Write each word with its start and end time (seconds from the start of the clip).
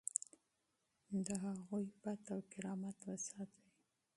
د 1.25 1.27
هغوی 1.45 1.83
عزت 2.01 2.23
او 2.33 2.39
کرامت 2.51 2.97
وساتئ. 3.07 3.67